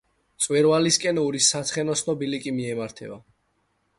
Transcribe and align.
მწვერვალისკენ 0.37 1.19
ორი 1.25 1.41
საცხენოსნო 1.49 2.17
ბილიკი 2.23 2.57
მიემართება. 2.61 3.21